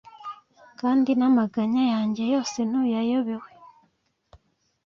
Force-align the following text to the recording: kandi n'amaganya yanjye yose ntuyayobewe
kandi 0.79 1.11
n'amaganya 1.19 1.83
yanjye 1.93 2.23
yose 2.33 2.57
ntuyayobewe 2.69 3.49